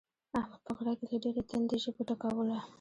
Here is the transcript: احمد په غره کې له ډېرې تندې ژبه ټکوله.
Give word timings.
احمد 0.39 0.61
په 0.67 0.71
غره 0.77 0.93
کې 0.97 1.05
له 1.11 1.17
ډېرې 1.23 1.41
تندې 1.49 1.75
ژبه 1.83 2.01
ټکوله. 2.09 2.57